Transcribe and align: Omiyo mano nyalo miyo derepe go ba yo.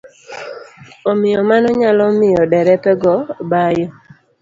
Omiyo 1.09 1.41
mano 1.49 1.67
nyalo 1.79 2.05
miyo 2.19 2.43
derepe 2.51 2.91
go 3.01 3.13
ba 3.49 3.63
yo. 3.77 3.87